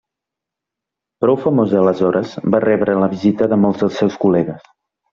[1.25, 4.71] Prou famosa aleshores, va rebre la visita de molts dels seus col·legues.